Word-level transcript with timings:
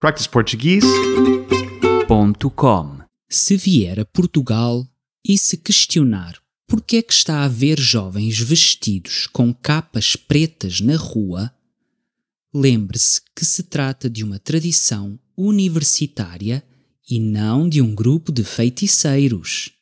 practiceportuguese.com 0.00 3.00
Se 3.28 3.54
vier 3.54 4.00
a 4.00 4.04
Portugal 4.06 4.88
e 5.22 5.36
se 5.36 5.58
questionar 5.58 6.40
por 6.66 6.80
que 6.80 6.96
é 6.96 7.02
que 7.02 7.12
está 7.12 7.44
a 7.44 7.48
ver 7.48 7.78
jovens 7.78 8.40
vestidos 8.40 9.26
com 9.26 9.52
capas 9.52 10.16
pretas 10.16 10.80
na 10.80 10.96
rua, 10.96 11.54
lembre-se 12.54 13.20
que 13.36 13.44
se 13.44 13.64
trata 13.64 14.08
de 14.08 14.24
uma 14.24 14.38
tradição 14.38 15.20
universitária 15.36 16.64
e 17.06 17.20
não 17.20 17.68
de 17.68 17.82
um 17.82 17.94
grupo 17.94 18.32
de 18.32 18.42
feiticeiros. 18.42 19.72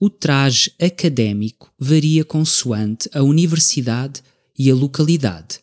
O 0.00 0.08
traje 0.08 0.72
académico 0.80 1.70
varia 1.78 2.24
consoante 2.24 3.10
a 3.12 3.22
universidade 3.22 4.22
e 4.58 4.70
a 4.70 4.74
localidade. 4.74 5.60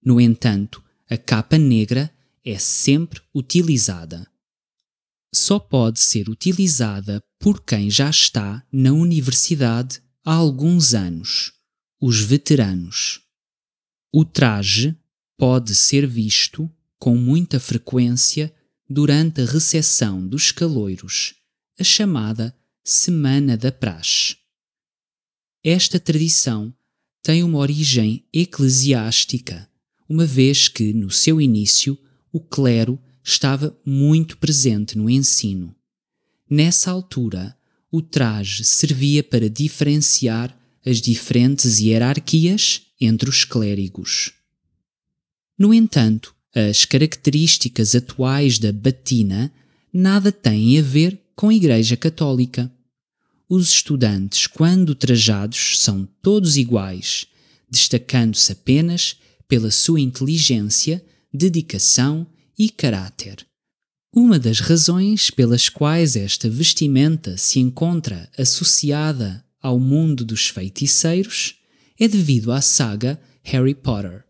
No 0.00 0.20
entanto, 0.20 0.80
a 1.10 1.16
capa 1.16 1.58
negra 1.58 2.13
é 2.44 2.58
sempre 2.58 3.20
utilizada. 3.34 4.28
Só 5.34 5.58
pode 5.58 5.98
ser 5.98 6.28
utilizada 6.28 7.24
por 7.40 7.64
quem 7.64 7.90
já 7.90 8.08
está 8.10 8.64
na 8.70 8.92
universidade 8.92 10.00
há 10.24 10.34
alguns 10.34 10.94
anos, 10.94 11.52
os 12.00 12.20
veteranos. 12.20 13.20
O 14.12 14.24
traje 14.24 14.96
pode 15.36 15.74
ser 15.74 16.06
visto 16.06 16.70
com 16.98 17.16
muita 17.16 17.58
frequência 17.58 18.54
durante 18.88 19.40
a 19.40 19.44
recepção 19.46 20.26
dos 20.26 20.52
caloiros, 20.52 21.34
a 21.78 21.84
chamada 21.84 22.56
Semana 22.84 23.56
da 23.56 23.72
Praxe. 23.72 24.36
Esta 25.64 25.98
tradição 25.98 26.72
tem 27.22 27.42
uma 27.42 27.58
origem 27.58 28.24
eclesiástica, 28.32 29.68
uma 30.08 30.26
vez 30.26 30.68
que, 30.68 30.92
no 30.92 31.10
seu 31.10 31.40
início, 31.40 31.98
o 32.34 32.40
clero 32.40 32.98
estava 33.22 33.78
muito 33.86 34.36
presente 34.38 34.98
no 34.98 35.08
ensino. 35.08 35.72
Nessa 36.50 36.90
altura, 36.90 37.56
o 37.92 38.02
traje 38.02 38.64
servia 38.64 39.22
para 39.22 39.48
diferenciar 39.48 40.58
as 40.84 41.00
diferentes 41.00 41.78
hierarquias 41.78 42.82
entre 43.00 43.30
os 43.30 43.44
clérigos. 43.44 44.32
No 45.56 45.72
entanto, 45.72 46.34
as 46.52 46.84
características 46.84 47.94
atuais 47.94 48.58
da 48.58 48.72
batina 48.72 49.52
nada 49.92 50.32
têm 50.32 50.76
a 50.80 50.82
ver 50.82 51.22
com 51.36 51.50
a 51.50 51.54
Igreja 51.54 51.96
Católica. 51.96 52.68
Os 53.48 53.70
estudantes, 53.70 54.48
quando 54.48 54.92
trajados, 54.92 55.78
são 55.78 56.04
todos 56.20 56.56
iguais, 56.56 57.28
destacando-se 57.70 58.50
apenas 58.50 59.20
pela 59.46 59.70
sua 59.70 60.00
inteligência, 60.00 61.04
dedicação 61.34 62.24
e 62.56 62.70
caráter. 62.70 63.44
Uma 64.14 64.38
das 64.38 64.60
razões 64.60 65.28
pelas 65.28 65.68
quais 65.68 66.14
esta 66.14 66.48
vestimenta 66.48 67.36
se 67.36 67.58
encontra 67.58 68.30
associada 68.38 69.44
ao 69.60 69.80
mundo 69.80 70.24
dos 70.24 70.46
feiticeiros 70.46 71.56
é 71.98 72.06
devido 72.06 72.52
à 72.52 72.60
saga 72.60 73.20
Harry 73.42 73.74
Potter. 73.74 74.24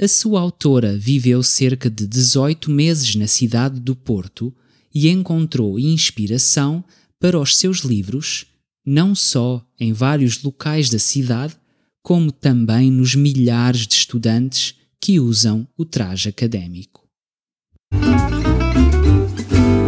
A 0.00 0.06
sua 0.06 0.40
autora 0.40 0.96
viveu 0.96 1.42
cerca 1.42 1.90
de 1.90 2.06
18 2.06 2.70
meses 2.70 3.16
na 3.16 3.26
cidade 3.26 3.80
do 3.80 3.96
Porto 3.96 4.54
e 4.94 5.08
encontrou 5.08 5.78
inspiração 5.78 6.84
para 7.18 7.38
os 7.38 7.56
seus 7.56 7.80
livros, 7.80 8.46
não 8.86 9.14
só 9.14 9.66
em 9.78 9.92
vários 9.92 10.40
locais 10.42 10.88
da 10.88 10.98
cidade, 10.98 11.56
como 12.02 12.30
também 12.30 12.90
nos 12.90 13.14
milhares 13.16 13.86
de 13.86 13.94
estudantes 13.94 14.79
que 15.00 15.18
usam 15.18 15.66
o 15.76 15.84
traje 15.84 16.28
académico. 16.28 17.08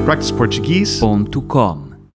practiceportuguese.com 0.05 1.91